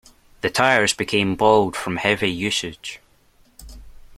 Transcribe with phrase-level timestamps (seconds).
[0.41, 2.99] The tires became bald from heavy usage.